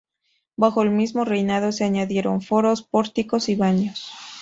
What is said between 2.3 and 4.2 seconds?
foros, pórticos y baños.